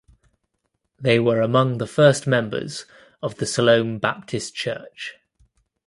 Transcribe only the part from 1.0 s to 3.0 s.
were among the first members